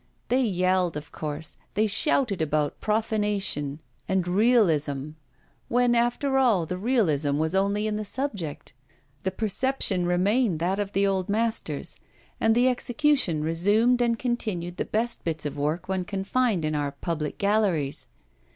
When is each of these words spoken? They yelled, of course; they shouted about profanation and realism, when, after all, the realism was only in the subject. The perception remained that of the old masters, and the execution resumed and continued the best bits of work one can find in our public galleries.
They 0.29 0.41
yelled, 0.41 0.97
of 0.97 1.11
course; 1.11 1.57
they 1.75 1.85
shouted 1.85 2.41
about 2.41 2.79
profanation 2.81 3.81
and 4.09 4.27
realism, 4.27 5.11
when, 5.67 5.93
after 5.93 6.39
all, 6.39 6.65
the 6.65 6.79
realism 6.79 7.37
was 7.37 7.53
only 7.53 7.85
in 7.85 7.97
the 7.97 8.03
subject. 8.03 8.73
The 9.21 9.29
perception 9.29 10.07
remained 10.07 10.57
that 10.59 10.79
of 10.79 10.93
the 10.93 11.05
old 11.05 11.29
masters, 11.29 11.97
and 12.39 12.55
the 12.55 12.67
execution 12.67 13.43
resumed 13.43 14.01
and 14.01 14.17
continued 14.17 14.77
the 14.77 14.85
best 14.85 15.23
bits 15.23 15.45
of 15.45 15.55
work 15.55 15.87
one 15.87 16.03
can 16.05 16.23
find 16.23 16.65
in 16.65 16.73
our 16.73 16.93
public 16.93 17.37
galleries. 17.37 18.07